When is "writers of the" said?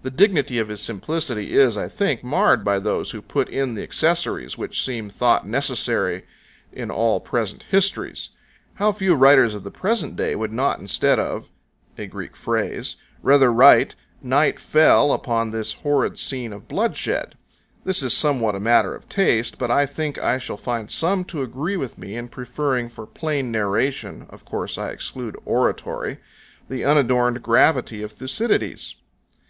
9.14-9.70